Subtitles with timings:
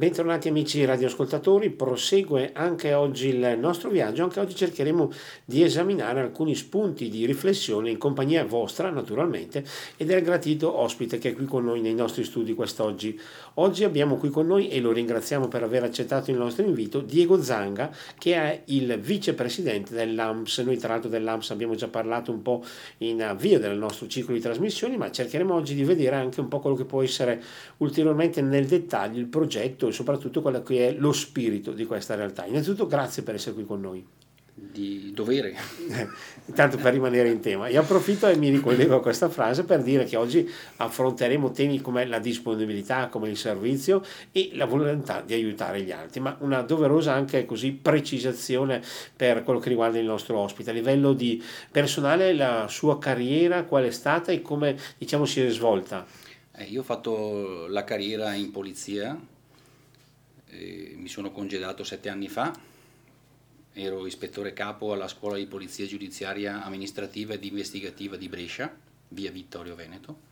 [0.00, 5.10] Bentornati amici radioascoltatori, prosegue anche oggi il nostro viaggio, anche oggi cercheremo
[5.44, 9.62] di esaminare alcuni spunti di riflessione in compagnia vostra naturalmente
[9.98, 13.20] e del gratito ospite che è qui con noi nei nostri studi quest'oggi.
[13.56, 17.42] Oggi abbiamo qui con noi, e lo ringraziamo per aver accettato il nostro invito, Diego
[17.42, 20.60] Zanga che è il vicepresidente dell'AMS.
[20.60, 22.64] Noi tra l'altro dell'AMS abbiamo già parlato un po'
[22.98, 26.60] in avvio del nostro ciclo di trasmissioni, ma cercheremo oggi di vedere anche un po'
[26.60, 27.42] quello che può essere
[27.76, 32.46] ulteriormente nel dettaglio il progetto e soprattutto quello che è lo spirito di questa realtà.
[32.46, 34.04] Innanzitutto grazie per essere qui con noi.
[34.52, 35.56] Di dovere.
[36.46, 37.68] Intanto per rimanere in tema.
[37.68, 42.04] Io approfitto e mi ricollego a questa frase per dire che oggi affronteremo temi come
[42.06, 47.14] la disponibilità, come il servizio e la volontà di aiutare gli altri, ma una doverosa
[47.14, 48.82] anche così precisazione
[49.16, 50.70] per quello che riguarda il nostro ospite.
[50.70, 55.48] A livello di personale la sua carriera qual è stata e come diciamo si è
[55.48, 56.04] svolta?
[56.54, 59.39] Eh, io ho fatto la carriera in polizia eh,
[61.10, 62.58] sono congedato sette anni fa,
[63.72, 68.74] ero ispettore capo alla scuola di polizia giudiziaria amministrativa ed investigativa di Brescia,
[69.08, 70.28] via Vittorio Veneto.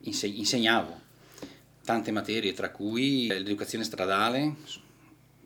[0.00, 1.00] Inse- insegnavo
[1.84, 4.54] tante materie, tra cui l'educazione stradale,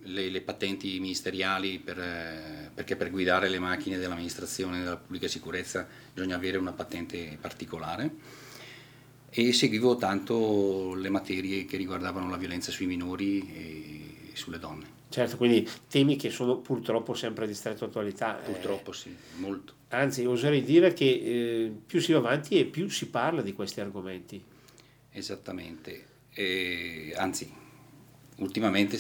[0.02, 5.86] le, le patenti ministeriali, per, eh, perché per guidare le macchine dell'amministrazione della pubblica sicurezza
[6.14, 8.46] bisogna avere una patente particolare
[9.30, 14.07] e seguivo tanto le materie che riguardavano la violenza sui minori
[14.38, 14.96] sulle donne.
[15.10, 18.40] Certo, quindi temi che sono purtroppo sempre di stretta attualità.
[18.40, 18.44] Eh.
[18.44, 19.74] Purtroppo eh, sì, molto.
[19.88, 23.80] Anzi, oserei dire che eh, più si va avanti e più si parla di questi
[23.80, 24.42] argomenti.
[25.10, 27.50] Esattamente, e, anzi,
[28.36, 28.96] ultimamente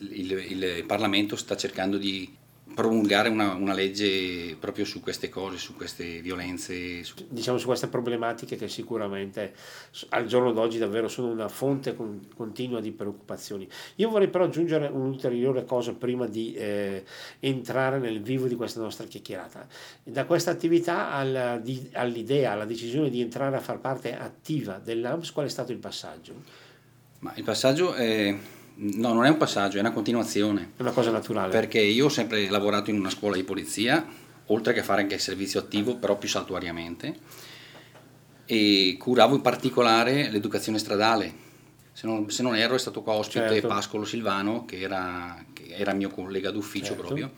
[0.00, 2.42] il, il Parlamento sta cercando di
[2.72, 7.04] promulgare una, una, legge proprio su queste cose, su queste violenze.
[7.04, 7.14] Su...
[7.28, 9.54] Diciamo su queste problematiche che sicuramente
[10.10, 13.68] al giorno d'oggi davvero sono una fonte con, continua di preoccupazioni.
[13.96, 17.04] Io vorrei però aggiungere un'ulteriore cosa prima di eh,
[17.40, 19.66] entrare nel vivo di questa nostra chiacchierata.
[20.02, 25.32] Da questa attività alla, di, all'idea, alla decisione di entrare a far parte attiva dell'AMS,
[25.32, 26.32] qual è stato il passaggio?
[27.20, 28.36] Ma il passaggio è
[28.76, 30.72] No, non è un passaggio, è una continuazione.
[30.76, 31.50] È una cosa naturale.
[31.50, 34.04] Perché io ho sempre lavorato in una scuola di polizia,
[34.46, 37.16] oltre che fare anche il servizio attivo, però più saltuariamente,
[38.46, 41.42] e curavo in particolare l'educazione stradale.
[41.92, 43.68] Se non, se non erro è stato qua ospite certo.
[43.68, 47.02] Pascolo Silvano, che era, che era mio collega d'ufficio certo.
[47.02, 47.30] proprio,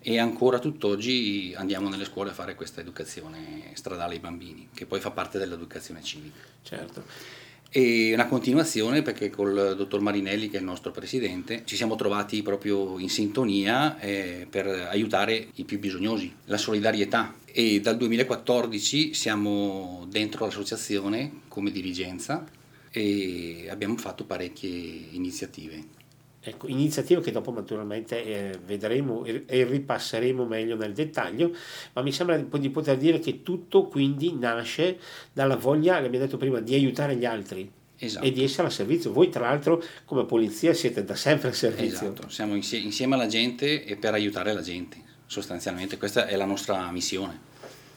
[0.00, 4.98] e ancora tutt'oggi andiamo nelle scuole a fare questa educazione stradale ai bambini, che poi
[4.98, 6.40] fa parte dell'educazione civica.
[6.62, 7.40] Certo
[7.74, 12.42] e una continuazione perché col dottor Marinelli che è il nostro presidente ci siamo trovati
[12.42, 20.06] proprio in sintonia eh, per aiutare i più bisognosi, la solidarietà e dal 2014 siamo
[20.10, 22.44] dentro l'associazione come dirigenza
[22.90, 26.01] e abbiamo fatto parecchie iniziative.
[26.44, 31.54] Ecco, iniziative che dopo naturalmente eh, vedremo e, ripasseremo meglio nel dettaglio,
[31.92, 34.98] ma mi sembra di, poter dire che tutto quindi nasce
[35.32, 37.70] dalla voglia, l'abbiamo detto prima, di aiutare gli altri.
[37.96, 38.26] Esatto.
[38.26, 39.12] E di essere a servizio.
[39.12, 42.08] Voi, tra l'altro, come polizia siete da sempre a servizio.
[42.08, 45.96] Esatto, siamo insieme, insieme alla gente e per aiutare la gente, sostanzialmente.
[45.96, 47.50] Questa è la nostra missione.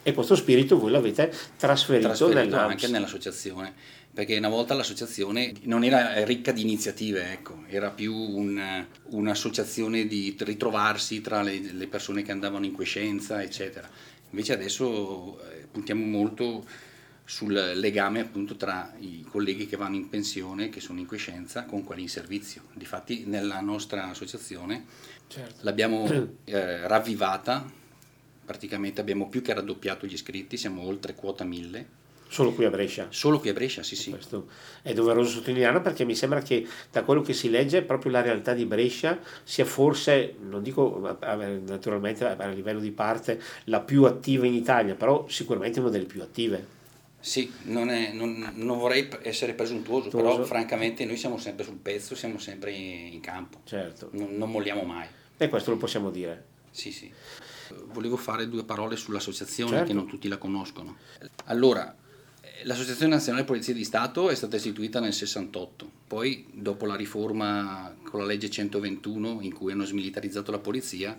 [0.03, 3.73] E questo spirito voi l'avete trasferito, trasferito anche nell'associazione
[4.15, 10.33] perché una volta l'associazione non era ricca di iniziative, ecco, era più un, un'associazione di
[10.39, 13.89] ritrovarsi tra le, le, persone che andavano in quiescenza, eccetera.
[14.29, 16.65] Invece adesso eh, puntiamo molto
[17.25, 21.83] sul legame appunto tra i colleghi che vanno in pensione, che sono in quiescenza, con
[21.83, 22.61] quelli in servizio.
[22.73, 24.85] Difatti nella nostra associazione
[25.27, 25.55] certo.
[25.65, 26.07] l'abbiamo
[26.45, 27.69] eh, ravvivata,
[28.45, 33.07] praticamente abbiamo più che raddoppiato gli iscritti, siamo oltre quota 1000 Solo qui a Brescia?
[33.09, 34.09] Solo qui a Brescia, sì, sì.
[34.09, 34.47] Questo
[34.81, 38.53] è doveroso sottolinearlo perché mi sembra che da quello che si legge proprio la realtà
[38.53, 44.53] di Brescia sia forse, non dico naturalmente a livello di parte, la più attiva in
[44.53, 46.73] Italia, però sicuramente una delle più attive.
[47.19, 50.33] Sì, non, è, non, non vorrei essere presuntuoso, Tuoso.
[50.33, 53.61] però francamente noi siamo sempre sul pezzo, siamo sempre in campo.
[53.63, 54.09] Certo.
[54.11, 55.07] Non, non molliamo mai.
[55.35, 56.45] E questo lo possiamo dire.
[56.69, 57.11] Sì, sì.
[57.85, 59.87] Volevo fare due parole sull'associazione certo.
[59.87, 60.97] che non tutti la conoscono.
[61.45, 61.95] Allora,
[62.63, 68.19] L'Associazione Nazionale Polizia di Stato è stata istituita nel 68, poi dopo la riforma con
[68.19, 71.17] la legge 121 in cui hanno smilitarizzato la polizia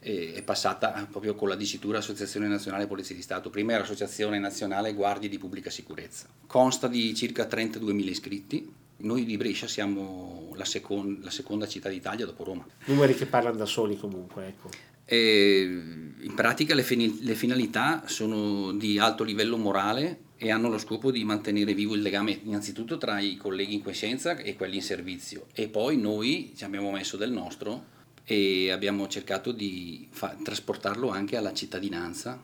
[0.00, 4.94] è passata proprio con la dicitura Associazione Nazionale Polizia di Stato, prima era Associazione Nazionale
[4.94, 6.26] Guardie di Pubblica Sicurezza.
[6.46, 12.24] Consta di circa 32.000 iscritti, noi di Brescia siamo la, second- la seconda città d'Italia
[12.24, 12.66] dopo Roma.
[12.86, 14.70] Numeri che parlano da soli comunque, ecco.
[15.04, 20.78] E in pratica le, fin- le finalità sono di alto livello morale e hanno lo
[20.78, 24.82] scopo di mantenere vivo il legame innanzitutto tra i colleghi in quiescenza e quelli in
[24.82, 31.10] servizio e poi noi ci abbiamo messo del nostro e abbiamo cercato di fa- trasportarlo
[31.10, 32.42] anche alla cittadinanza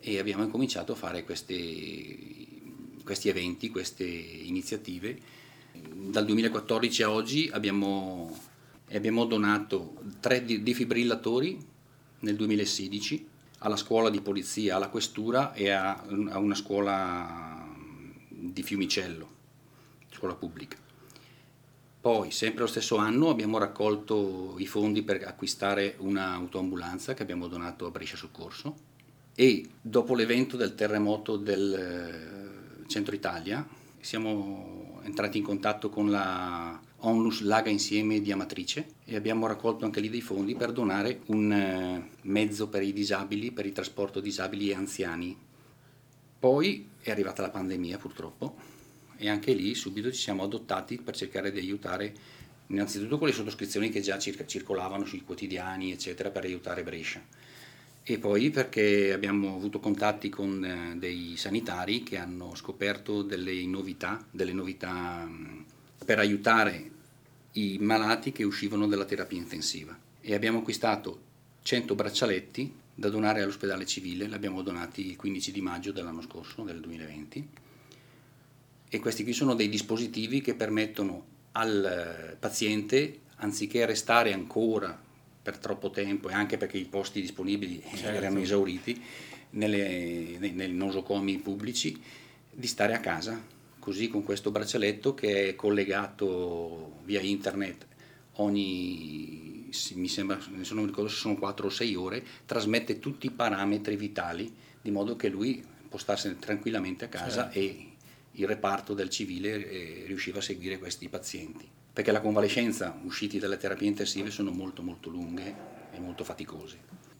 [0.00, 2.62] e abbiamo incominciato a fare questi,
[3.04, 5.16] questi eventi, queste iniziative.
[5.72, 8.36] Dal 2014 a oggi abbiamo,
[8.90, 11.58] abbiamo donato tre defibrillatori
[12.20, 13.34] nel 2016
[13.66, 17.66] alla scuola di polizia, alla questura e a, a una scuola
[18.28, 19.28] di Fiumicello,
[20.12, 20.76] scuola pubblica.
[22.00, 27.86] Poi, sempre lo stesso anno, abbiamo raccolto i fondi per acquistare un'autoambulanza che abbiamo donato
[27.86, 28.74] a Brescia Soccorso
[29.34, 33.66] e dopo l'evento del terremoto del eh, centro Italia
[33.98, 40.00] siamo entrati in contatto con la Onlus Laga Insieme di Amatrice e abbiamo raccolto anche
[40.00, 44.70] lì dei fondi per donare un eh, mezzo per i disabili, per il trasporto disabili
[44.70, 45.36] e anziani.
[46.38, 48.56] Poi è arrivata la pandemia purtroppo
[49.16, 52.14] e anche lì subito ci siamo adottati per cercare di aiutare
[52.68, 57.22] innanzitutto con le sottoscrizioni che già circolavano sui quotidiani eccetera per aiutare Brescia
[58.08, 64.24] e poi perché abbiamo avuto contatti con eh, dei sanitari che hanno scoperto delle novità,
[64.30, 65.60] delle novità mm,
[66.06, 66.90] per aiutare
[67.52, 71.20] i malati che uscivano dalla terapia intensiva e abbiamo acquistato
[71.62, 76.62] 100 braccialetti da donare all'ospedale civile, li abbiamo donati il 15 di maggio dell'anno scorso,
[76.62, 77.48] del 2020
[78.88, 84.96] e questi qui sono dei dispositivi che permettono al paziente, anziché restare ancora
[85.42, 88.16] per troppo tempo e anche perché i posti disponibili certo.
[88.16, 89.02] erano esauriti
[89.50, 92.00] nelle, nei, nei nosocomi pubblici,
[92.50, 93.54] di stare a casa,
[93.86, 97.86] così con questo braccialetto che è collegato via internet
[98.38, 103.30] ogni, mi sembra, non mi ricordo se sono 4 o 6 ore, trasmette tutti i
[103.30, 104.52] parametri vitali,
[104.82, 107.58] di modo che lui può starsene tranquillamente a casa certo.
[107.60, 107.92] e
[108.32, 113.56] il reparto del civile eh, riusciva a seguire questi pazienti, perché la convalescenza usciti dalle
[113.56, 115.54] terapie intensive sono molto molto lunghe
[115.92, 116.76] e molto faticose.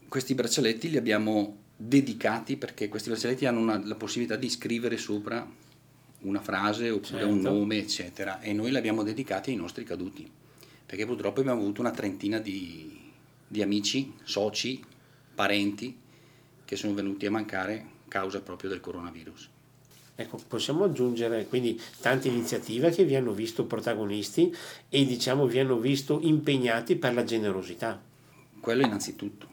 [0.09, 5.65] Questi braccialetti li abbiamo dedicati perché questi braccialetti hanno una, la possibilità di scrivere sopra
[6.27, 7.27] una frase oppure certo.
[7.27, 10.29] un nome, eccetera, e noi li abbiamo dedicati ai nostri caduti,
[10.85, 13.11] perché purtroppo abbiamo avuto una trentina di,
[13.47, 14.83] di amici, soci,
[15.33, 15.95] parenti
[16.65, 19.49] che sono venuti a mancare causa proprio del coronavirus.
[20.19, 24.51] Ecco, possiamo aggiungere quindi tante iniziative che vi hanno visto protagonisti
[24.89, 28.01] e diciamo vi hanno visto impegnati per la generosità.
[28.59, 29.47] Quello innanzitutto,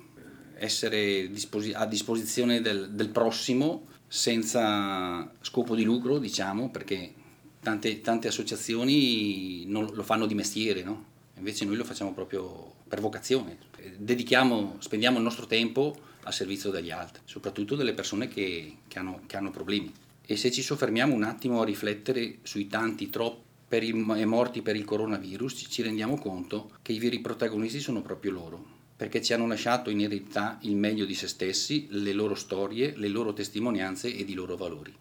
[0.57, 1.31] essere
[1.75, 7.13] a disposizione del, del prossimo senza scopo di lucro, diciamo, perché
[7.59, 11.05] tante, tante associazioni non, lo fanno di mestiere, no?
[11.37, 13.59] Invece noi lo facciamo proprio per vocazione.
[13.97, 19.23] Dedichiamo, spendiamo il nostro tempo a servizio degli altri, soprattutto delle persone che, che, hanno,
[19.27, 19.93] che hanno problemi.
[20.25, 23.93] E se ci soffermiamo un attimo a riflettere sui tanti troppi
[24.25, 29.21] morti per il coronavirus, ci rendiamo conto che i veri protagonisti sono proprio loro, perché
[29.21, 33.33] ci hanno lasciato in eredità il meglio di se stessi, le loro storie, le loro
[33.33, 34.95] testimonianze ed i loro valori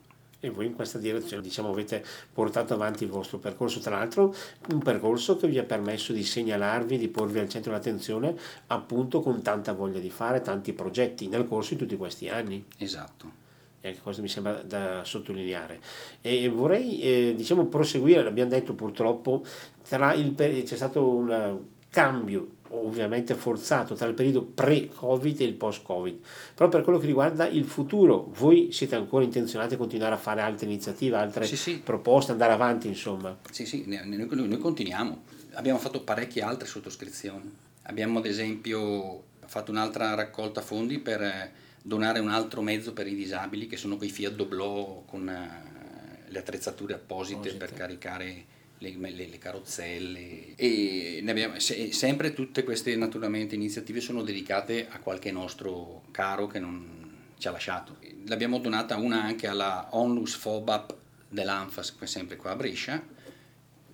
[0.46, 2.04] e voi in questa direzione diciamo, avete
[2.34, 4.36] portato avanti il vostro percorso, tra l'altro
[4.72, 8.36] un percorso che vi ha permesso di segnalarvi, di porvi al centro dell'attenzione
[8.68, 12.64] appunto con tanta voglia di fare, tanti progetti nel corso di tutti questi anni.
[12.78, 13.42] Esatto
[13.80, 15.82] e questo mi sembra da sottolineare.
[16.22, 19.44] E vorrei eh, diciamo, proseguire, l'abbiamo detto purtroppo,
[20.16, 21.60] il, c'è stato un
[21.90, 26.20] cambio ovviamente forzato tra il periodo pre-Covid e il post-Covid,
[26.56, 30.42] però per quello che riguarda il futuro, voi siete ancora intenzionati a continuare a fare
[30.42, 31.80] altre iniziative, altre sì, sì.
[31.80, 33.38] proposte, andare avanti insomma?
[33.52, 37.52] Sì, sì, noi, noi continuiamo, abbiamo fatto parecchie altre sottoscrizioni,
[37.84, 41.52] abbiamo ad esempio fatto un'altra raccolta fondi per
[41.82, 46.40] donare un altro mezzo per i disabili che sono quei Fiat Doblò con uh, le
[46.40, 47.58] attrezzature apposite Posite.
[47.58, 48.46] per caricare
[48.92, 55.00] le, le, le, carrozzelle e abbiamo, se, sempre tutte queste naturalmente iniziative sono dedicate a
[55.00, 57.02] qualche nostro caro che non
[57.38, 57.98] ci ha lasciato.
[58.26, 60.96] L'abbiamo donata una anche alla Onlus Fobap
[61.30, 63.02] dell'Anfas, sempre qua a Brescia,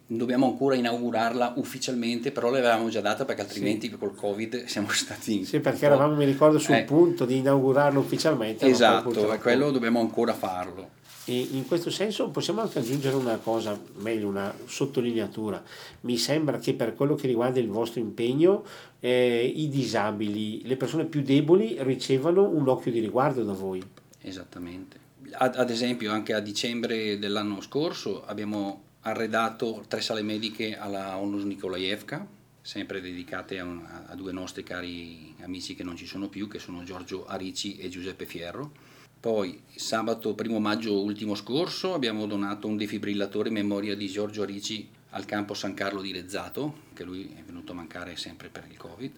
[0.05, 3.98] dobbiamo ancora inaugurarla ufficialmente, però l'avevamo già data perché altrimenti sì.
[3.98, 5.46] col Covid siamo stati...
[5.46, 6.84] Sì, perché eravamo, mi ricordo, sul eh.
[6.84, 8.65] punto di inaugurarlo ufficialmente.
[8.65, 10.98] Esatto, quello dobbiamo ancora farlo.
[11.29, 15.63] E in questo senso possiamo anche aggiungere una cosa, meglio una sottolineatura.
[16.01, 18.65] Mi sembra che per quello che riguarda il vostro impegno,
[19.00, 23.79] eh, i disabili, le persone più deboli ricevano un occhio di riguardo da voi.
[24.21, 24.98] Esattamente.
[25.33, 31.43] Ad, ad esempio anche a dicembre dell'anno scorso abbiamo arredato tre sale mediche alla Onus
[31.43, 32.25] Nikolaevka,
[32.59, 36.57] sempre dedicate a, un, a, due nostri cari amici che non ci sono più, che
[36.57, 38.88] sono Giorgio Arici e Giuseppe Fierro.
[39.19, 44.88] Poi sabato 1 maggio ultimo scorso abbiamo donato un defibrillatore in memoria di Giorgio Ricci
[45.09, 48.77] al campo San Carlo di Rezzato, che lui è venuto a mancare sempre per il
[48.77, 49.11] Covid.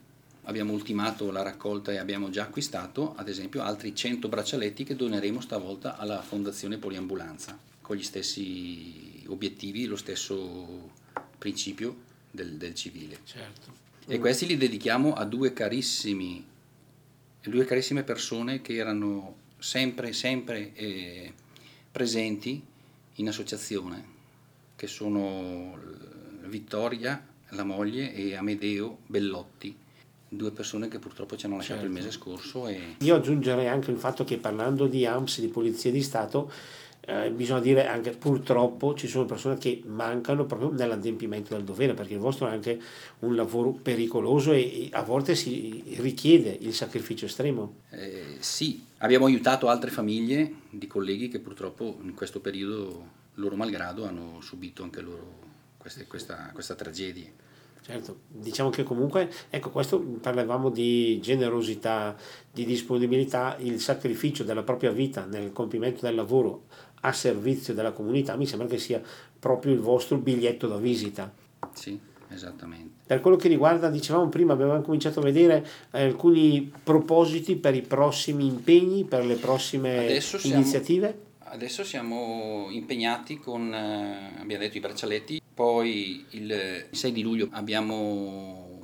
[0.46, 5.40] Abbiamo ultimato la raccolta e abbiamo già acquistato, ad esempio, altri 100 braccialetti che doneremo
[5.40, 10.94] stavolta alla Fondazione Poliambulanza, con gli stessi obiettivi, lo stesso
[11.38, 11.96] principio
[12.32, 13.20] del, del civile.
[13.24, 13.72] Certo.
[14.08, 16.44] E questi li dedichiamo a due carissimi,
[17.44, 21.32] due carissime persone che erano sempre, sempre eh,
[21.92, 22.62] presenti
[23.16, 24.04] in associazione,
[24.76, 25.78] che sono
[26.46, 29.76] Vittoria, la moglie, e Amedeo Bellotti,
[30.28, 31.96] due persone che purtroppo ci hanno lasciato certo.
[31.96, 32.68] il mese scorso.
[32.68, 32.96] E...
[33.02, 36.52] Io aggiungerei anche il fatto che parlando di AMS, di Polizia di Stato,
[37.02, 42.14] eh, bisogna dire anche purtroppo ci sono persone che mancano proprio nell'adempimento del dovere perché
[42.14, 42.80] il vostro è anche
[43.20, 47.76] un lavoro pericoloso e, a volte si richiede il sacrificio estremo.
[47.90, 54.06] Eh, sì, abbiamo aiutato altre famiglie di colleghi che purtroppo in questo periodo, loro malgrado,
[54.06, 57.30] hanno subito anche loro queste, questa, questa tragedia.
[57.84, 62.16] Certo, diciamo che comunque, ecco, questo parlavamo di generosità,
[62.52, 66.66] di disponibilità, il sacrificio della propria vita nel compimento del lavoro
[67.02, 69.02] a servizio della comunità mi sembra che sia
[69.40, 71.34] proprio il vostro biglietto da visita.
[71.74, 72.00] Sì,
[72.34, 73.04] esattamente.
[73.06, 77.82] Per quello che riguarda, dicevamo prima, abbiamo cominciato a vedere eh, alcuni propositi per i
[77.82, 81.08] prossimi impegni, per le prossime adesso iniziative.
[81.08, 87.50] Siamo, adesso siamo impegnati con, eh, abbiamo detto, i braccialetti, poi il 6 di luglio
[87.52, 88.80] abbiamo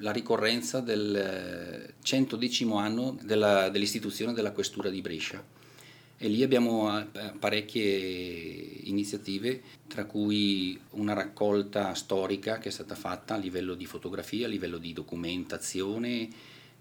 [0.00, 5.58] la ricorrenza del 110 anno della, dell'istituzione della questura di Brescia
[6.22, 7.88] e lì abbiamo eh, parecchie
[8.84, 14.50] iniziative, tra cui una raccolta storica che è stata fatta a livello di fotografia, a
[14.50, 16.28] livello di documentazione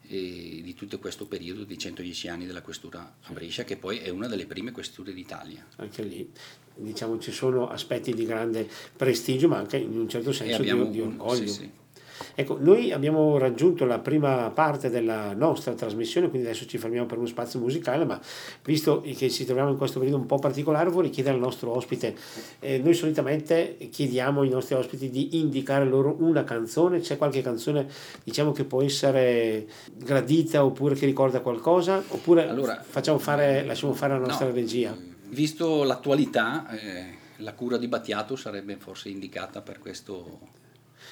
[0.10, 4.28] di tutto questo periodo di 110 anni della questura a Brescia, che poi è una
[4.28, 5.64] delle prime questure d'Italia.
[5.76, 6.28] Anche lì
[6.76, 8.68] diciamo ci sono aspetti di grande
[8.98, 11.48] prestigio, ma anche in un certo senso di, di, orgoglio.
[11.48, 11.70] Sì, sì.
[12.40, 17.18] Ecco, noi abbiamo raggiunto la prima parte della nostra trasmissione, quindi adesso ci fermiamo per
[17.18, 18.18] uno spazio musicale, ma
[18.64, 22.16] visto che ci troviamo in questo periodo un po' particolare, vorrei chiedere al nostro ospite,
[22.60, 27.90] eh, noi solitamente chiediamo ai nostri ospiti di indicare loro una canzone, c'è qualche canzone
[28.24, 34.14] diciamo che può essere gradita oppure che ricorda qualcosa, oppure allora, facciamo fare, lasciamo fare
[34.14, 34.96] la nostra no, regia?
[35.28, 40.56] Visto l'attualità, eh, la cura di Battiato sarebbe forse indicata per questo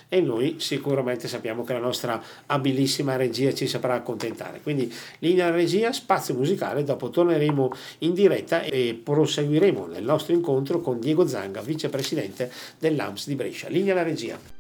[0.08, 4.62] e noi sicuramente sappiamo che la nostra abilissima regia ci saprà accontentare.
[4.62, 11.00] Quindi linea regia, spazio musicale, dopo torneremo in diretta e proseguiremo nel nostro incontro con
[11.00, 13.70] Diego Zanga, vicepresidente dell'AMS di Brescia.
[13.70, 14.57] Linea alla regia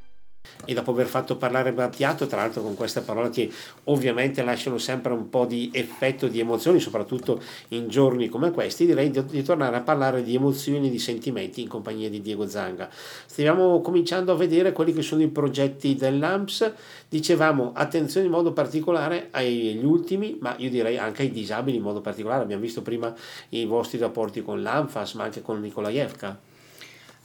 [0.65, 3.49] e dopo aver fatto parlare Battiato, tra l'altro con queste parole che
[3.85, 9.09] ovviamente lasciano sempre un po' di effetto di emozioni, soprattutto in giorni come questi, direi
[9.09, 12.89] di, di tornare a parlare di emozioni e di sentimenti in compagnia di Diego Zanga.
[12.91, 16.73] Stiamo cominciando a vedere quelli che sono i progetti dell'AMPS,
[17.07, 22.01] dicevamo attenzione in modo particolare agli ultimi, ma io direi anche ai disabili in modo
[22.01, 23.13] particolare, abbiamo visto prima
[23.49, 26.39] i vostri rapporti con l'ANFAS, ma anche con Nikolaevka.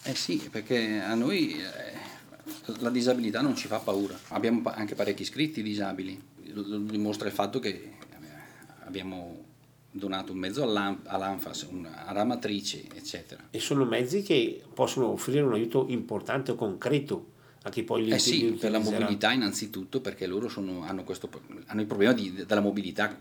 [0.05, 1.57] Eh sì, perché a noi...
[1.57, 2.13] Eh
[2.79, 4.19] la disabilità non ci fa paura.
[4.29, 6.21] Abbiamo anche parecchi iscritti disabili,
[6.53, 7.93] lo dimostra il fatto che eh,
[8.85, 9.51] abbiamo
[9.91, 13.49] donato un mezzo all'ANFAS, una ramatrice, eccetera.
[13.51, 17.31] E sono mezzi che possono offrire un aiuto importante o concreto
[17.65, 21.31] a chi poi li Eh sì, per la mobilità innanzitutto, perché loro sono, hanno, questo,
[21.67, 23.17] hanno, il problema di, della mobilità,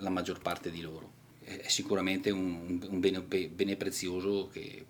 [0.00, 1.12] la maggior parte di loro.
[1.42, 4.84] È sicuramente un, un bene, bene prezioso che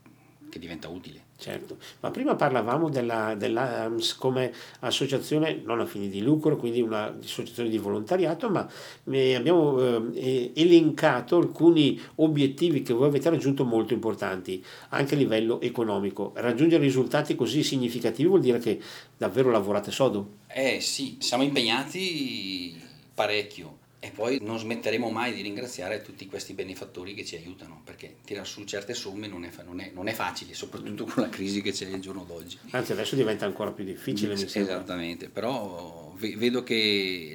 [0.48, 1.24] che diventa utile.
[1.38, 7.14] Certo, ma prima parlavamo della, dell'AMS come associazione non a fini di lucro, quindi una
[7.22, 8.66] associazione di volontariato, ma
[9.10, 9.78] eh, abbiamo
[10.14, 16.32] eh, elencato alcuni obiettivi che voi avete raggiunto molto importanti, anche a livello economico.
[16.36, 18.80] Raggiungere risultati così significativi vuol dire che
[19.16, 20.36] davvero lavorate sodo?
[20.46, 22.80] Eh sì, siamo impegnati
[23.12, 28.18] parecchio e poi non smetteremo mai di ringraziare tutti questi benefattori che ci aiutano, perché
[28.24, 31.60] tirare su certe somme non è, non è, non è facile, soprattutto con la crisi
[31.60, 32.56] che c'è il giorno d'oggi.
[32.70, 34.34] Anzi, adesso diventa ancora più difficile.
[34.34, 37.34] Esattamente, però vedo che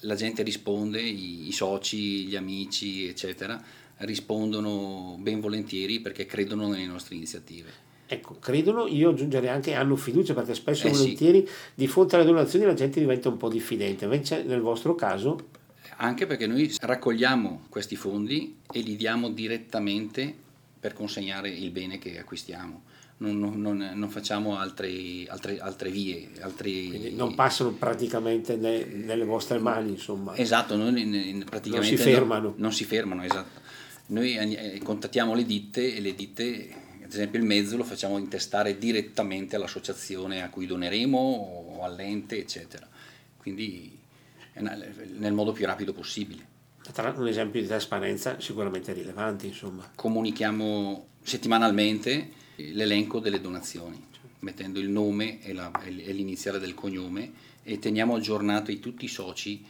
[0.00, 3.58] la gente risponde, i, i soci, gli amici, eccetera,
[3.98, 7.84] rispondono ben volentieri perché credono nelle nostre iniziative.
[8.08, 11.52] Ecco, credono, io aggiungerei anche hanno fiducia perché spesso e eh volentieri sì.
[11.74, 15.54] di fronte alle donazioni la gente diventa un po' diffidente, invece nel vostro caso...
[15.98, 20.34] Anche perché noi raccogliamo questi fondi e li diamo direttamente
[20.78, 22.82] per consegnare il bene che acquistiamo.
[23.18, 26.28] non, non, non facciamo altri, altre, altre, vie.
[26.40, 26.88] Altri...
[26.88, 30.36] Quindi non passano praticamente ne, nelle vostre mani, insomma.
[30.36, 30.92] Esatto, non,
[31.48, 32.54] praticamente non si fermano.
[32.56, 33.60] non si fermano, esatto.
[34.08, 36.68] Noi eh, contattiamo le ditte e le ditte,
[37.06, 42.86] ad esempio il mezzo lo facciamo intestare direttamente all'associazione a cui doneremo o all'ente, eccetera.
[43.36, 43.96] Quindi
[44.54, 46.54] nel modo più rapido possibile.
[46.92, 49.88] Tra un esempio di trasparenza sicuramente rilevante, insomma.
[49.94, 54.04] Comunichiamo settimanalmente l'elenco delle donazioni,
[54.40, 57.32] mettendo il nome e, la, e l'iniziale del cognome
[57.62, 59.64] e teniamo aggiornati tutti i soci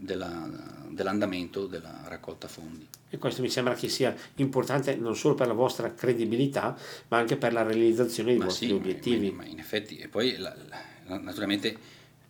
[0.00, 0.48] della,
[0.88, 2.86] dell'andamento della raccolta fondi.
[3.08, 6.76] E questo mi sembra che sia importante non solo per la vostra credibilità,
[7.08, 9.30] ma anche per la realizzazione dei ma vostri sì, obiettivi.
[9.30, 10.54] Ma, ma in effetti, e poi la,
[11.06, 11.76] la, naturalmente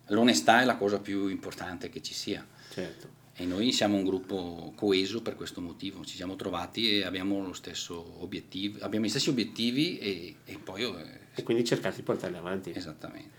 [0.07, 2.47] l'onestà è la cosa più importante che ci sia.
[2.71, 3.19] Certo.
[3.35, 7.55] E noi siamo un gruppo coeso per questo motivo, ci siamo trovati e abbiamo, lo
[7.55, 10.83] stesso obiettivo, abbiamo gli stessi obiettivi e, e poi...
[10.83, 12.73] Eh, e quindi cercate di portarli avanti.
[12.75, 13.31] Esattamente.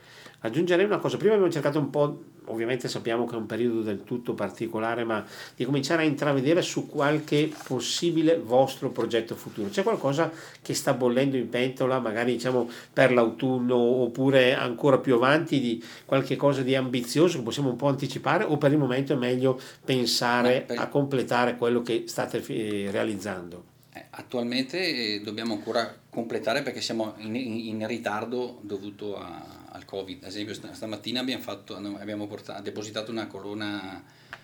[0.44, 4.04] Aggiungerei una cosa, prima abbiamo cercato un po', ovviamente sappiamo che è un periodo del
[4.04, 5.24] tutto particolare, ma
[5.56, 9.70] di cominciare a intravedere su qualche possibile vostro progetto futuro.
[9.70, 15.60] C'è qualcosa che sta bollendo in pentola, magari diciamo per l'autunno oppure ancora più avanti,
[15.60, 19.18] di qualche cosa di ambizioso che possiamo un po' anticipare o per il momento è
[19.18, 20.80] meglio pensare per...
[20.80, 23.71] a completare quello che state eh, realizzando?
[23.94, 30.24] Eh, attualmente eh, dobbiamo ancora completare perché siamo in, in ritardo dovuto a al Covid.
[30.24, 34.04] Ad esempio stamattina abbiamo, fatto, abbiamo portato, depositato una corona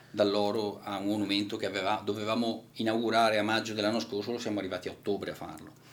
[0.09, 4.87] dall'oro a un monumento che aveva, dovevamo inaugurare a maggio dell'anno scorso, lo siamo arrivati
[4.87, 5.85] a ottobre a farlo.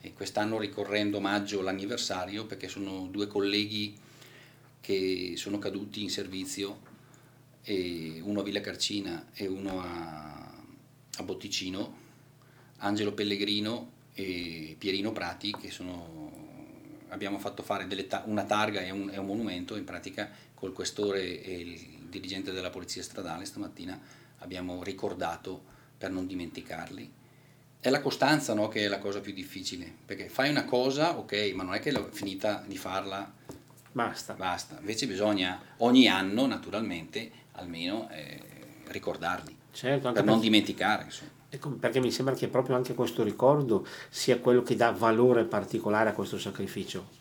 [0.00, 3.96] E quest'anno ricorrendo maggio l'anniversario perché sono due colleghi
[4.80, 6.86] che sono caduti in servizio,
[7.66, 10.62] uno a Villa Carcina e uno a,
[11.16, 12.06] a Botticino,
[12.78, 16.46] Angelo Pellegrino e Pierino Prati che sono
[17.08, 21.42] abbiamo fatto fare ta- una targa e un, e un, monumento, in pratica col questore
[21.42, 23.98] e il dirigente della polizia stradale stamattina
[24.38, 25.62] abbiamo ricordato
[25.96, 27.12] per non dimenticarli.
[27.80, 31.52] È la costanza no, che è la cosa più difficile, perché fai una cosa, ok,
[31.54, 33.32] ma non è che finita di farla
[33.92, 34.34] basta.
[34.34, 34.78] basta.
[34.80, 38.40] Invece bisogna ogni anno, naturalmente, almeno eh,
[38.86, 41.04] ricordarli, certo, per non dimenticare.
[41.04, 41.37] Insomma.
[41.50, 46.10] Ecco, perché mi sembra che proprio anche questo ricordo sia quello che dà valore particolare
[46.10, 47.16] a questo sacrificio.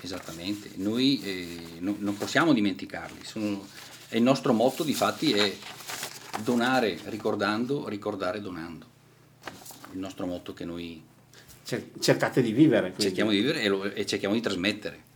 [0.00, 3.66] Esattamente, noi eh, no, non possiamo dimenticarli, Sono,
[4.10, 5.54] il nostro motto di fatti è
[6.42, 8.86] donare ricordando, ricordare donando.
[9.92, 11.02] Il nostro motto che noi
[11.98, 12.92] cercate di vivere.
[12.92, 13.02] Quindi.
[13.02, 15.08] Cerchiamo di vivere e, lo, e cerchiamo di trasmettere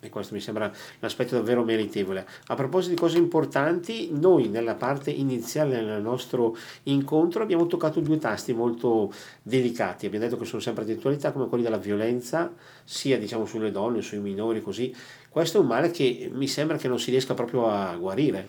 [0.00, 2.26] e questo mi sembra un aspetto davvero meritevole.
[2.46, 8.18] A proposito di cose importanti, noi nella parte iniziale del nostro incontro abbiamo toccato due
[8.18, 13.18] tasti molto delicati, abbiamo detto che sono sempre di attualità come quelli della violenza, sia
[13.18, 14.94] diciamo sulle donne, sui minori, così.
[15.28, 18.48] Questo è un male che mi sembra che non si riesca proprio a guarire.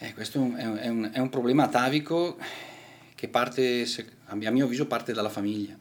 [0.00, 2.36] Eh, questo è un, è, un, è un problema atavico
[3.14, 3.84] che parte,
[4.26, 5.76] a mio avviso, parte dalla famiglia.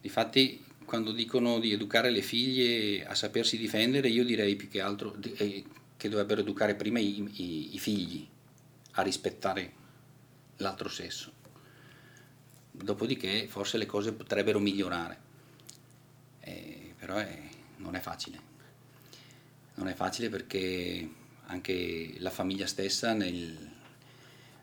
[0.00, 0.63] Difatti
[0.94, 5.64] quando dicono di educare le figlie a sapersi difendere, io direi più che altro eh,
[5.96, 8.24] che dovrebbero educare prima i, i, i figli
[8.92, 9.72] a rispettare
[10.58, 11.32] l'altro sesso.
[12.70, 15.18] Dopodiché forse le cose potrebbero migliorare,
[16.38, 17.42] eh, però è,
[17.78, 18.38] non è facile.
[19.74, 21.10] Non è facile perché
[21.46, 23.68] anche la famiglia stessa nel,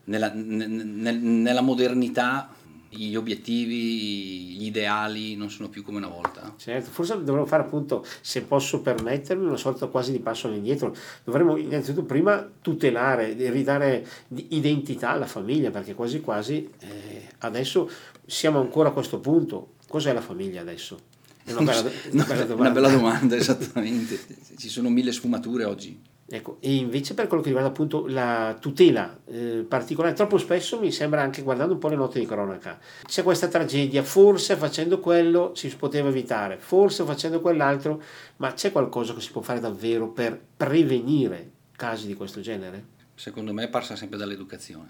[0.04, 2.56] nella, nel, nella modernità
[2.94, 6.54] gli obiettivi, gli ideali non sono più come una volta.
[6.56, 10.94] Certo, forse dovremmo fare appunto, se posso permettermi, una sorta quasi di passo all'indietro.
[11.24, 14.06] Dovremmo innanzitutto prima tutelare, ridare
[14.48, 17.90] identità alla famiglia, perché quasi quasi eh, adesso
[18.26, 19.74] siamo ancora a questo punto.
[19.88, 20.98] Cos'è la famiglia adesso?
[21.44, 22.54] È una bella, una bella domanda.
[22.54, 24.18] Una bella domanda, esattamente.
[24.56, 26.10] Ci sono mille sfumature oggi.
[26.34, 30.90] Ecco, e invece per quello che riguarda appunto la tutela eh, particolare, troppo spesso mi
[30.90, 35.52] sembra anche guardando un po' le note di cronaca, c'è questa tragedia, forse facendo quello
[35.54, 38.02] si poteva evitare, forse facendo quell'altro,
[38.36, 42.82] ma c'è qualcosa che si può fare davvero per prevenire casi di questo genere?
[43.14, 44.88] Secondo me passa sempre dall'educazione.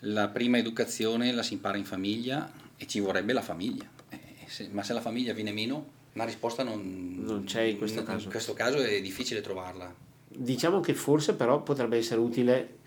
[0.00, 4.68] La prima educazione la si impara in famiglia e ci vorrebbe la famiglia, eh, se,
[4.70, 8.24] ma se la famiglia viene meno, una risposta non, non c'è in questo in, caso.
[8.24, 12.78] In questo caso è difficile trovarla diciamo che forse però potrebbe essere utile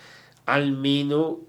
[0.45, 1.43] almeno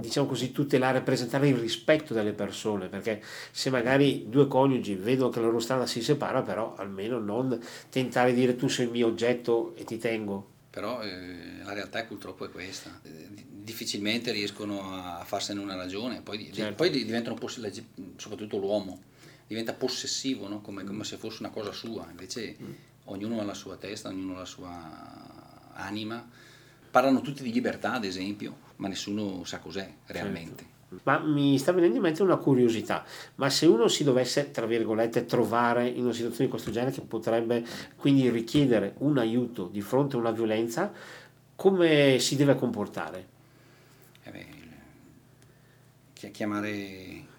[0.00, 5.40] diciamo così tutelare presentare il rispetto delle persone perché se magari due coniugi vedono che
[5.40, 9.06] la loro strada si separa però almeno non tentare di dire tu sei il mio
[9.06, 15.22] oggetto e ti tengo però eh, la realtà purtroppo è questa eh, difficilmente riescono a
[15.24, 16.74] farsene una ragione poi, certo.
[16.74, 17.38] poi diventano
[18.16, 19.00] soprattutto l'uomo
[19.46, 20.60] diventa possessivo, no?
[20.60, 22.72] come, come, se fosse una cosa sua, invece mm.
[23.04, 25.33] ognuno ha la sua testa, ognuno ha la sua
[25.74, 26.26] anima,
[26.90, 30.62] parlano tutti di libertà ad esempio, ma nessuno sa cos'è realmente.
[30.62, 30.72] Certo.
[31.04, 33.04] Ma mi sta venendo in mente una curiosità,
[33.36, 37.00] ma se uno si dovesse, tra virgolette, trovare in una situazione di questo genere che
[37.00, 37.64] potrebbe
[37.96, 40.92] quindi richiedere un aiuto di fronte a una violenza,
[41.56, 43.26] come si deve comportare?
[44.22, 44.46] Eh beh,
[46.30, 47.32] chiamare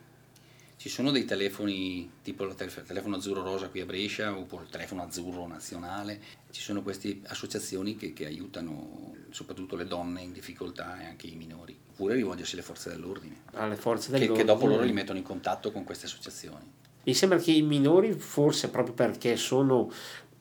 [0.86, 5.02] ci sono dei telefoni tipo il telefono azzurro rosa qui a Brescia oppure il telefono
[5.02, 6.21] azzurro nazionale,
[6.52, 11.34] ci sono queste associazioni che, che aiutano soprattutto le donne in difficoltà e anche i
[11.38, 14.38] minori, oppure rivolgersi alle forze dell'ordine, alle forze dell'ordine.
[14.38, 16.63] Che, che dopo loro li mettono in contatto con queste associazioni.
[17.04, 19.91] Mi sembra che i minori, forse proprio perché sono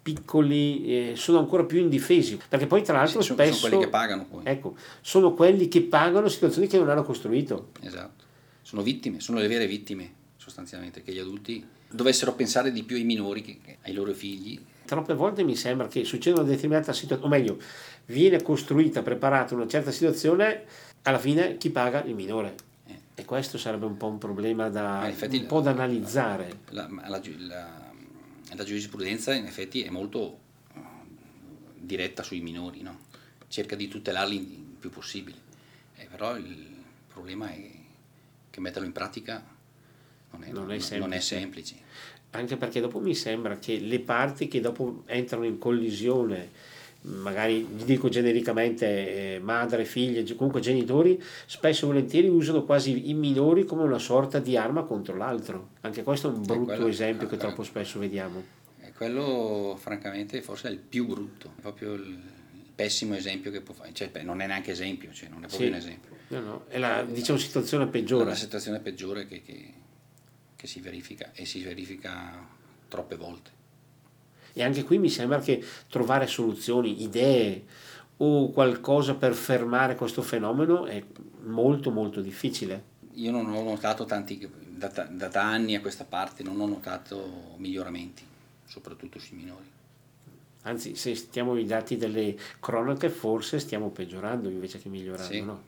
[0.03, 2.39] piccoli eh, sono ancora più indifesi.
[2.47, 4.43] Perché poi tra l'altro sì, spesso sono quelli che pagano poi.
[4.45, 7.71] ecco sono quelli che pagano situazioni che non hanno costruito.
[7.81, 8.25] Esatto.
[8.61, 13.05] Sono vittime sono le vere vittime sostanzialmente, che gli adulti dovessero pensare di più ai
[13.05, 14.61] minori che, ai loro figli.
[14.85, 17.59] Troppe volte mi sembra che succeda una determinata situazione, o meglio,
[18.07, 20.65] viene costruita, preparata una certa situazione,
[21.03, 22.05] alla fine chi paga?
[22.05, 22.55] Il minore.
[22.87, 22.99] Eh.
[23.15, 26.59] E questo sarebbe un po' un problema da, un la, po' da analizzare.
[26.71, 27.21] La, la,
[28.55, 30.39] la, giurisprudenza in effetti è molto
[30.75, 30.81] uh,
[31.75, 32.99] diretta sui minori, no?
[33.49, 35.39] cerca di tutelarli il più possibile,
[35.97, 36.67] eh, però il
[37.11, 37.71] problema è
[38.51, 39.54] che metterlo in pratica
[40.39, 40.99] non è, non è, semplice.
[40.99, 41.75] non è semplice.
[42.31, 46.51] Anche perché dopo mi sembra che le parti che dopo entrano in collisione,
[47.03, 53.65] magari dico genericamente eh, madre, figlie, comunque genitori, spesso e volentieri usano quasi i minori
[53.65, 55.71] come una sorta di arma contro l'altro.
[55.83, 58.43] Anche questo è un brutto quello, esempio che troppo spesso vediamo.
[58.81, 62.19] E quello francamente forse è il più brutto, è proprio il
[62.75, 65.73] pessimo esempio che può fare, cioè, non è neanche esempio, cioè, non è proprio sì.
[65.73, 66.11] un esempio.
[66.29, 68.25] No, no, è la diciamo, situazione peggiore.
[68.25, 69.73] È la situazione peggiore che, che
[70.65, 72.33] che si verifica e si verifica
[72.89, 73.51] troppe volte.
[74.55, 77.67] E anche qui mi sembra che trovare soluzioni, idee
[78.17, 81.05] o qualcosa per fermare questo fenomeno è
[81.43, 82.93] molto molto difficile.
[83.13, 88.23] Io non ho notato tanti, da, da anni a questa parte, non ho notato miglioramenti,
[88.65, 89.71] soprattutto sui minori.
[90.63, 95.31] Anzi, se stiamo i dati delle cronache, forse stiamo peggiorando invece che migliorando.
[95.31, 95.43] Sì.
[95.43, 95.63] No?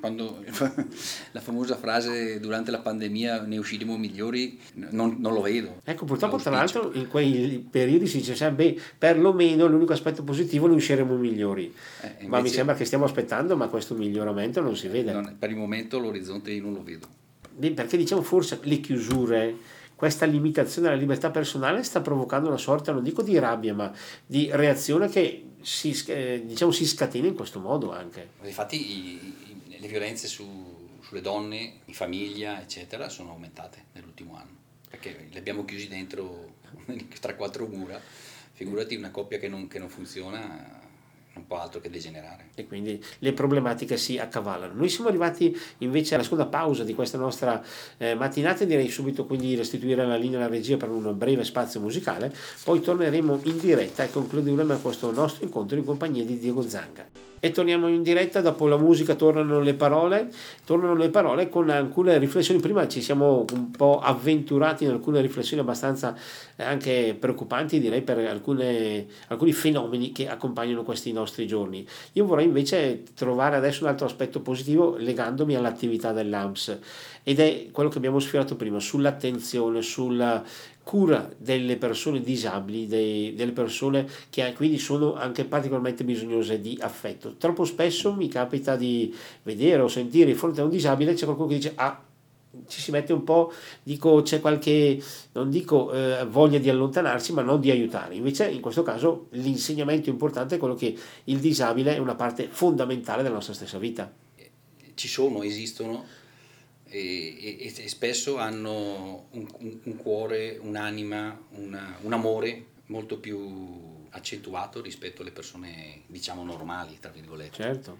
[0.00, 0.42] Quando
[1.32, 4.58] la famosa frase durante la pandemia ne usciremo migliori
[4.90, 5.80] non, non lo vedo.
[5.84, 10.66] Ecco, purtroppo tra l'altro in quei periodi si dice sempre, beh, perlomeno l'unico aspetto positivo
[10.66, 11.72] ne usciremo migliori.
[12.00, 15.12] Eh, ma mi sembra che stiamo aspettando, ma questo miglioramento non si vede.
[15.12, 17.06] Non, per il momento l'orizzonte io non lo vedo.
[17.54, 19.54] Beh, perché diciamo forse le chiusure
[19.94, 23.92] questa limitazione della libertà personale sta provocando una sorta, non dico di rabbia, ma
[24.24, 28.30] di reazione che si, eh, diciamo, si scatena in questo modo anche.
[28.42, 34.56] Infatti i, le violenze su, sulle donne, in famiglia, eccetera, sono aumentate nell'ultimo anno,
[34.88, 36.56] perché le abbiamo chiusi dentro
[37.20, 38.00] tra quattro mura,
[38.52, 40.88] figurati una coppia che non, che non funziona
[41.34, 42.48] un po' altro che degenerare.
[42.54, 44.74] E quindi le problematiche si accavallano.
[44.74, 47.62] Noi siamo arrivati invece alla seconda pausa di questa nostra
[47.98, 52.34] eh, mattinata direi subito quindi restituire la linea alla regia per un breve spazio musicale,
[52.64, 57.50] poi torneremo in diretta e concluderemo questo nostro incontro in compagnia di Diego Zanga e
[57.50, 60.30] torniamo in diretta dopo la musica tornano le parole
[60.64, 62.60] tornano le parole con alcune riflessioni.
[62.60, 66.14] Prima ci siamo un po' avventurati in alcune riflessioni abbastanza
[66.56, 71.86] eh, anche preoccupanti direi per alcune, alcuni fenomeni che accompagnano questi nostri giorni.
[72.12, 76.78] Io vorrei invece trovare adesso un altro aspetto positivo legandomi all'attività dell'AMS
[77.22, 80.42] ed è quello che abbiamo sfiorato prima sull'attenzione sulla
[80.90, 87.36] cura delle persone disabili, dei, delle persone che quindi sono anche particolarmente bisognose di affetto.
[87.36, 91.46] Troppo spesso mi capita di vedere o sentire di fronte a un disabile c'è qualcuno
[91.46, 92.02] che dice ah
[92.66, 93.52] ci si mette un po',
[93.84, 95.00] dico c'è qualche,
[95.34, 98.16] non dico eh, voglia di allontanarsi, ma non di aiutare.
[98.16, 103.22] Invece in questo caso l'insegnamento importante è quello che il disabile è una parte fondamentale
[103.22, 104.12] della nostra stessa vita.
[104.94, 106.04] Ci sono, esistono
[106.90, 114.08] e, e, e spesso hanno un, un, un, cuore, un'anima, una, un amore molto più
[114.10, 117.54] accentuato rispetto alle persone diciamo normali, tra virgolette.
[117.54, 117.98] Certo,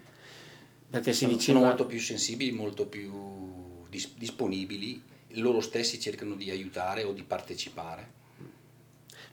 [0.89, 1.57] perché si sono, diceva...
[1.57, 5.01] sono molto più sensibili, molto più dis- disponibili,
[5.35, 8.19] loro stessi cercano di aiutare o di partecipare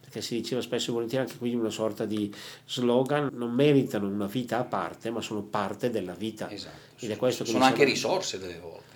[0.09, 4.27] perché si diceva spesso e volentieri anche qui una sorta di slogan, non meritano una
[4.27, 6.51] vita a parte, ma sono parte della vita.
[6.51, 7.05] Esatto.
[7.05, 8.88] Ed è questo che sono anche risorse delle volte.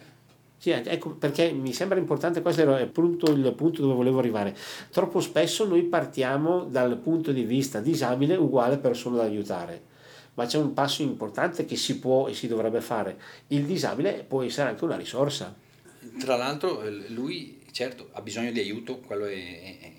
[0.63, 4.57] Sì, ecco perché mi sembra importante, questo era appunto il punto dove volevo arrivare.
[4.93, 9.83] Troppo spesso noi partiamo dal punto di vista disabile uguale persona da aiutare,
[10.35, 13.19] ma c'è un passo importante che si può e si dovrebbe fare.
[13.49, 15.53] Il disabile può essere anche una risorsa.
[16.21, 19.93] Tra l'altro lui certo, ha bisogno di aiuto, quello è, è,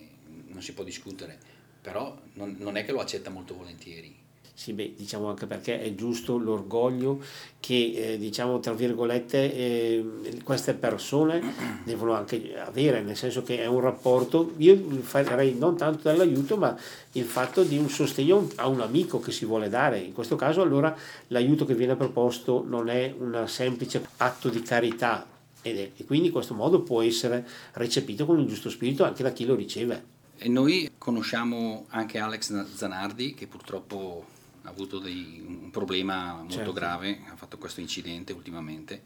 [0.47, 1.37] non si può discutere,
[1.81, 4.22] però non, non è che lo accetta molto volentieri
[4.55, 7.19] sì, beh, diciamo anche perché è giusto l'orgoglio
[7.59, 10.05] che, eh, diciamo, tra virgolette, eh,
[10.43, 11.41] queste persone
[11.83, 16.77] devono anche avere, nel senso che è un rapporto, io farei non tanto dell'aiuto, ma
[17.13, 19.97] il fatto di un sostegno a un amico che si vuole dare.
[19.99, 20.95] In questo caso allora
[21.27, 25.25] l'aiuto che viene proposto non è un semplice atto di carità,
[25.63, 29.45] e quindi in questo modo può essere recepito con il giusto spirito anche da chi
[29.45, 30.11] lo riceve.
[30.37, 34.25] E noi conosciamo anche Alex Zanardi che purtroppo
[34.63, 36.73] ha avuto dei, un problema molto certo.
[36.73, 39.01] grave, ha fatto questo incidente ultimamente.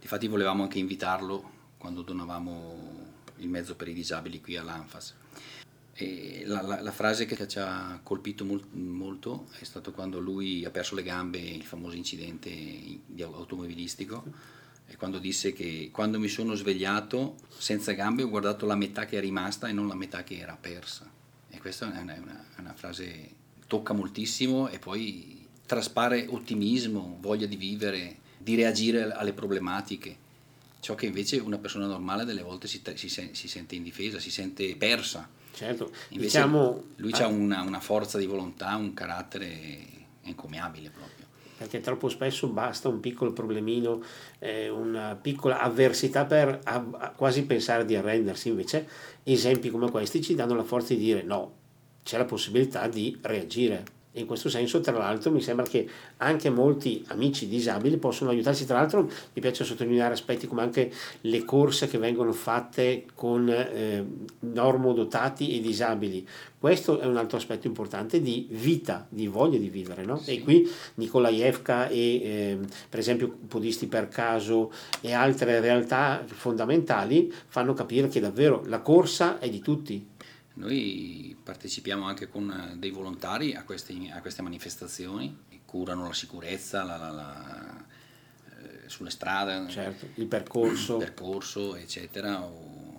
[0.00, 5.14] Difatti volevamo anche invitarlo quando donavamo il mezzo per i disabili qui all'Anfas.
[6.46, 10.96] La, la, la, frase che ci ha colpito molto è stato quando lui ha perso
[10.96, 12.50] le gambe, il famoso incidente
[13.20, 14.24] automobilistico,
[14.86, 19.18] e quando disse che quando mi sono svegliato senza gambe ho guardato la metà che
[19.18, 21.08] è rimasta e non la metà che era persa.
[21.48, 27.56] E questa è una, una, una frase tocca moltissimo e poi traspare ottimismo, voglia di
[27.56, 30.22] vivere, di reagire alle problematiche.
[30.80, 34.76] Ciò che invece una persona normale delle volte si, si, si sente indifesa, si sente
[34.76, 35.28] persa.
[35.52, 39.78] Certo, invece diciamo, lui ah, ha una, una, forza di volontà, un carattere
[40.22, 41.24] encomiabile proprio.
[41.56, 44.02] Perché troppo spesso basta un piccolo problemino,
[44.40, 48.86] eh, una piccola avversità per a, a quasi pensare di arrendersi, invece
[49.22, 51.62] esempi come questi ci danno la forza di dire no,
[52.04, 53.94] c'è la possibilità di reagire.
[54.16, 55.88] In questo senso, tra l'altro, mi sembra che
[56.18, 58.64] anche molti amici disabili possono aiutarsi.
[58.64, 64.04] Tra l'altro, mi piace sottolineare aspetti come anche le corse che vengono fatte con eh,
[64.38, 66.24] normodotati e disabili.
[66.56, 70.04] Questo è un altro aspetto importante di vita, di voglia di vivere.
[70.04, 70.18] No?
[70.18, 70.36] Sì.
[70.36, 77.74] E qui Nikolaevka e eh, per esempio Podisti per caso e altre realtà fondamentali fanno
[77.74, 80.06] capire che davvero la corsa è di tutti,
[80.54, 85.36] noi partecipiamo anche con eh, dei volontari a, questi, a queste manifestazioni,
[85.74, 87.84] curano la sicurezza la, la, la,
[88.50, 92.44] eh, sulle strade, certo, il percorso, il percorso eccetera.
[92.44, 92.92] O...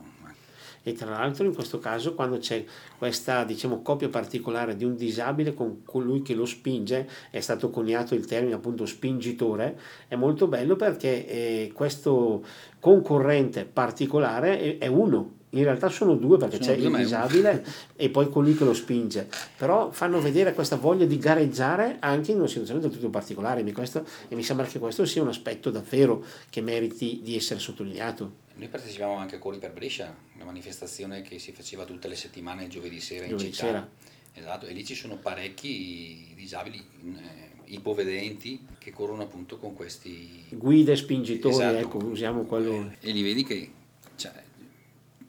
[0.84, 2.64] E tra l'altro in questo caso quando c'è
[2.98, 8.14] questa diciamo, coppia particolare di un disabile con colui che lo spinge, è stato coniato
[8.14, 12.46] il termine appunto spingitore, è molto bello perché eh, questo
[12.82, 17.66] concorrente particolare è, è uno in realtà sono due perché sono c'è due il disabile
[17.96, 22.38] e poi colui che lo spinge, però fanno vedere questa voglia di gareggiare anche in
[22.38, 26.24] una situazione del tutto particolare questo, e mi sembra che questo sia un aspetto davvero
[26.50, 28.44] che meriti di essere sottolineato.
[28.56, 32.68] Noi partecipavamo anche a Cori per Brescia, una manifestazione che si faceva tutte le settimane
[32.68, 33.66] giovedì sera giovedì in città.
[33.66, 33.90] Sera.
[34.34, 40.96] Esatto, e lì ci sono parecchi disabili eh, ipovedenti che corrono appunto con questi guide
[40.96, 41.78] spingitori, esatto.
[41.78, 42.92] ecco, usiamo quello.
[43.00, 43.72] E, e li vedi che
[44.16, 44.32] cioè,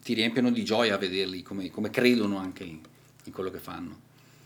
[0.06, 2.78] ti riempiono di gioia a vederli, come, come credono anche in,
[3.24, 4.04] in, quello che fanno.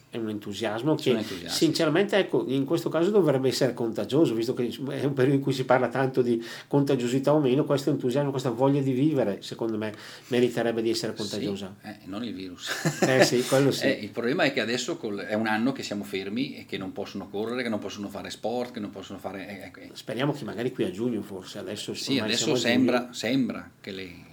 [0.08, 5.04] È un entusiasmo che sinceramente ecco, in questo caso dovrebbe essere contagioso, visto che è
[5.04, 8.80] un periodo in cui si parla tanto di contagiosità o meno, questo entusiasmo, questa voglia
[8.80, 9.92] di vivere, secondo me,
[10.28, 11.76] meriterebbe di essere contagiosa.
[11.78, 12.70] Sì, eh, non il virus.
[13.02, 13.84] Eh sì, quello sì.
[13.90, 16.92] Eh, il problema è che adesso è un anno che siamo fermi e che non
[16.92, 19.46] possono correre, che non possono fare sport, che non possono fare...
[19.46, 19.90] Eh, ecco, eh.
[19.92, 21.92] Speriamo che magari qui a giugno forse, adesso...
[21.92, 24.28] Sì, adesso sembra, sembra che le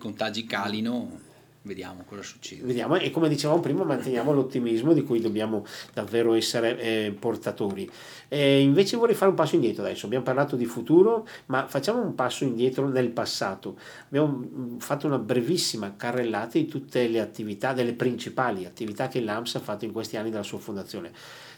[0.00, 1.28] contagi calino,
[1.62, 2.64] vediamo cosa succede.
[2.64, 7.88] Vediamo e come dicevamo prima manteniamo l'ottimismo di cui dobbiamo davvero essere eh, portatori.
[8.28, 12.14] Eh, invece vorrei fare un passo indietro adesso, abbiamo parlato di futuro, ma facciamo un
[12.14, 13.76] passo indietro nel passato.
[14.06, 19.56] Abbiamo mm, fatto una brevissima carrellata di tutte le attività, delle principali attività che l'AMS
[19.56, 21.12] ha fatto in questi anni dalla sua fondazione.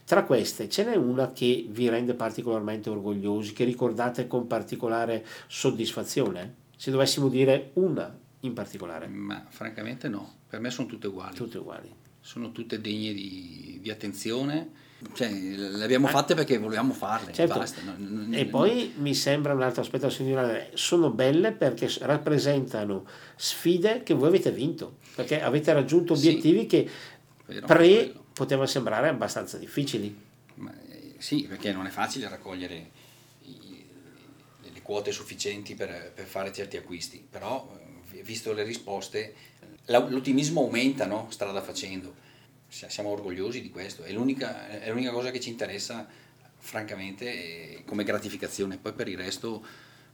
[0.05, 6.55] Tra queste ce n'è una che vi rende particolarmente orgogliosi, che ricordate con particolare soddisfazione?
[6.77, 9.07] Se dovessimo dire una in particolare?
[9.09, 11.35] Ma francamente no, per me sono tutte uguali.
[11.35, 11.93] Tutte uguali.
[12.21, 14.81] Sono tutte degne di, di attenzione.
[15.15, 17.33] Cioè, le abbiamo fatte perché volevamo farle.
[17.33, 17.59] Certo.
[17.59, 23.05] No, no, no, e poi mi sembra un altro aspetto segnalare, sono belle perché rappresentano
[23.35, 26.91] sfide che voi avete vinto, perché avete raggiunto obiettivi sì, che
[27.67, 30.17] pre potevano sembrare abbastanza difficili.
[30.55, 32.91] Ma, eh, sì, perché non è facile raccogliere
[33.47, 33.85] i,
[34.73, 37.81] le quote sufficienti per, per fare certi acquisti, però
[38.23, 39.35] visto le risposte,
[39.87, 41.29] l'ottimismo aumenta no?
[41.31, 42.15] strada facendo.
[42.69, 46.09] Siamo orgogliosi di questo, è l'unica, è l'unica cosa che ci interessa
[46.57, 48.79] francamente come gratificazione.
[48.79, 49.65] Poi per il resto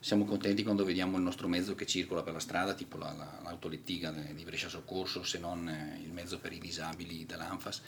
[0.01, 3.41] siamo contenti quando vediamo il nostro mezzo che circola per la strada, tipo la, la,
[3.43, 5.69] l'autolettiga di Brescia Soccorso, se non
[6.03, 7.83] il mezzo per i disabili dell'Anfas.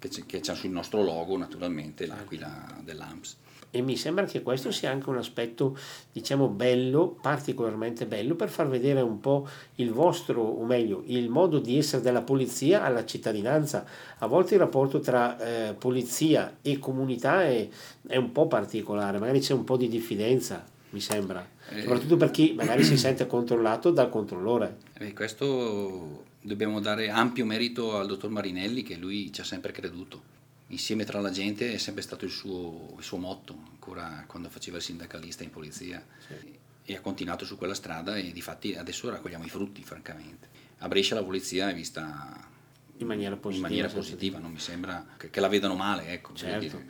[0.00, 3.36] Che c'è, che c'è sul nostro logo naturalmente l'aquila dell'AMS
[3.72, 5.78] e mi sembra che questo sia anche un aspetto
[6.12, 11.60] diciamo bello, particolarmente bello per far vedere un po' il vostro, o meglio, il modo
[11.60, 13.84] di essere della polizia alla cittadinanza.
[14.18, 17.68] A volte il rapporto tra eh, polizia e comunità è,
[18.08, 22.32] è, un po' particolare, magari c'è un po' di diffidenza, mi sembra, eh, soprattutto per
[22.32, 24.78] chi magari si sente controllato dal controllore.
[24.98, 30.38] Eh, questo dobbiamo dare ampio merito al dottor Marinelli che lui ci ha sempre creduto
[30.70, 34.76] insieme tra la gente è sempre stato il suo, il suo motto, ancora quando faceva
[34.78, 36.04] il sindacalista in polizia.
[36.26, 36.58] Sì.
[36.82, 38.42] E ha continuato su quella strada e di
[38.76, 40.48] adesso raccogliamo i frutti, francamente.
[40.78, 42.48] A Brescia la polizia è vista
[42.96, 46.08] in maniera positiva, in maniera positiva non mi sembra che, che, la vedano male.
[46.08, 46.82] Ecco, certo.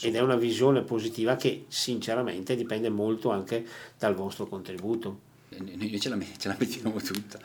[0.00, 3.66] Ed è una visione positiva che sinceramente dipende molto anche
[3.98, 5.30] dal vostro contributo.
[5.58, 7.38] Noi ce la, ce la mettiamo tutta.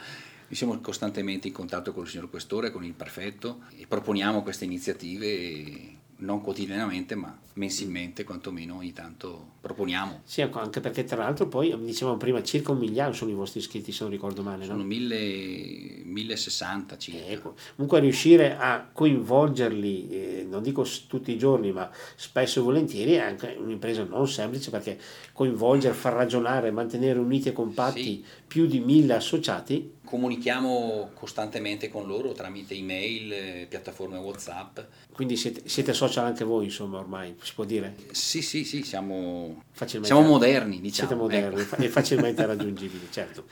[0.50, 5.96] Siamo costantemente in contatto con il signor Questore, con il prefetto e proponiamo queste iniziative
[6.20, 10.22] non quotidianamente ma mensilmente quantomeno ogni tanto proponiamo.
[10.24, 13.60] Sì, ecco, anche perché tra l'altro poi dicevamo prima circa un migliaio sono i vostri
[13.60, 14.66] iscritti se non ricordo male.
[14.66, 14.86] Sono no?
[14.86, 17.26] 1060 circa.
[17.26, 17.56] Ecco.
[17.76, 23.20] Comunque riuscire a coinvolgerli, eh, non dico tutti i giorni ma spesso e volentieri è
[23.20, 25.00] anche un'impresa non semplice perché
[25.34, 28.26] coinvolgere, far ragionare, mantenere uniti e compatti sì.
[28.48, 34.80] più di mille associati comunichiamo costantemente con loro tramite email, eh, piattaforme WhatsApp.
[35.12, 37.96] Quindi siete, siete, social anche voi, insomma, ormai si può dire?
[38.12, 41.10] Sì, sì, sì, siamo, siamo moderni, diciamo.
[41.10, 41.76] Siete moderni ecco.
[41.76, 43.46] e facilmente raggiungibili, certo.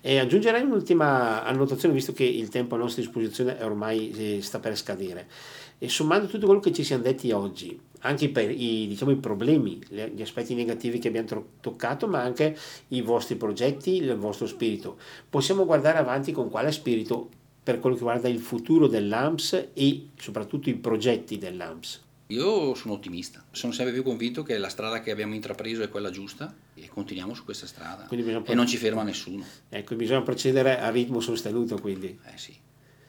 [0.00, 4.76] E aggiungerei un'ultima annotazione, visto che il tempo a nostra disposizione ormai eh, sta per
[4.76, 5.28] scadere.
[5.78, 9.80] E sommando tutto quello che ci siamo detti oggi, anche per i, diciamo, i problemi,
[9.88, 12.56] gli aspetti negativi che abbiamo toccato, ma anche
[12.88, 14.98] i vostri progetti, il vostro spirito.
[15.28, 17.30] Possiamo guardare avanti con quale spirito
[17.62, 22.08] per quello che riguarda il futuro dell'AMS e soprattutto i progetti dell'AMS?
[22.28, 26.10] Io sono ottimista, sono sempre più convinto che la strada che abbiamo intrapreso è quella
[26.10, 29.44] giusta e continuiamo su questa strada e non ci ferma nessuno.
[29.68, 32.16] Ecco, bisogna procedere a ritmo sostenuto quindi.
[32.24, 32.56] Eh sì,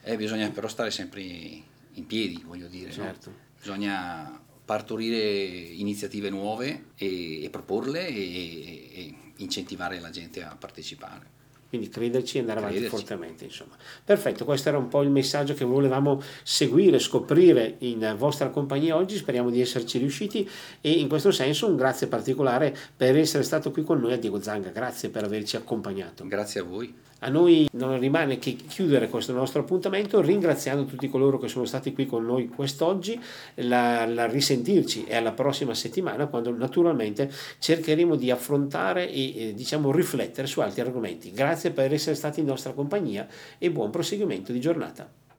[0.02, 2.92] eh, bisogna però stare sempre in piedi, voglio dire.
[2.92, 3.30] Certo.
[3.30, 3.36] No?
[3.60, 11.40] Bisogna partorire iniziative nuove e, e proporle e, e, incentivare la gente a partecipare.
[11.72, 12.86] Quindi crederci e andare crederci.
[12.86, 13.44] avanti fortemente.
[13.46, 13.78] Insomma.
[14.04, 19.16] Perfetto, questo era un po' il messaggio che volevamo seguire, scoprire in vostra compagnia oggi.
[19.16, 20.48] Speriamo di esserci riusciti
[20.82, 24.42] e in questo senso un grazie particolare per essere stato qui con noi a Diego
[24.42, 24.70] Zanga.
[24.70, 26.28] Grazie per averci accompagnato.
[26.28, 26.94] Grazie a voi.
[27.24, 31.94] A noi non rimane che chiudere questo nostro appuntamento ringraziando tutti coloro che sono stati
[31.94, 33.20] qui con noi quest'oggi,
[33.56, 39.92] la, la risentirci e alla prossima settimana quando naturalmente cercheremo di affrontare e eh, diciamo
[39.92, 41.32] riflettere su altri argomenti.
[41.32, 43.28] Grazie per essere stati in nostra compagnia
[43.60, 45.22] e buon proseguimento di giornata.